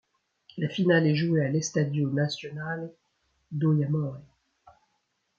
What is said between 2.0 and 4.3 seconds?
Nacional do Jamor.